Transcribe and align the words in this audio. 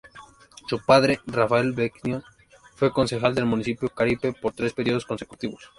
Su 0.67 0.83
padre, 0.83 1.19
Rafael 1.27 1.73
Vecchio, 1.73 2.23
fue 2.73 2.91
concejal 2.91 3.35
del 3.35 3.45
municipio 3.45 3.87
Caripe 3.89 4.33
por 4.33 4.51
tres 4.51 4.73
periodos 4.73 5.05
consecutivos. 5.05 5.69